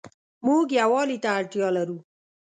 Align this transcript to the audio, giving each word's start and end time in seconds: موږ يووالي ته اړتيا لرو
موږ 0.45 0.65
يووالي 0.81 1.17
ته 1.23 1.29
اړتيا 1.37 1.67
لرو 1.77 1.97